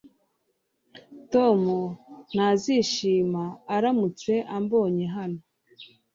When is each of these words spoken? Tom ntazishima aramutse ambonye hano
Tom 1.33 1.61
ntazishima 2.33 3.43
aramutse 3.75 4.33
ambonye 4.57 5.05
hano 5.15 5.39